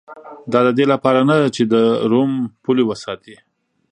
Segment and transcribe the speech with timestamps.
[0.51, 1.75] دا د دې لپاره نه چې د
[2.11, 2.31] روم
[2.63, 3.35] پولې وساتي